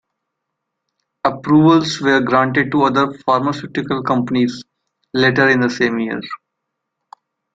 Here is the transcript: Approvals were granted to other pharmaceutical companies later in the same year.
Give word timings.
Approvals 1.25 2.01
were 2.01 2.21
granted 2.21 2.71
to 2.71 2.85
other 2.85 3.13
pharmaceutical 3.23 4.01
companies 4.01 4.63
later 5.13 5.47
in 5.47 5.59
the 5.59 5.69
same 5.69 5.99
year. 5.99 6.19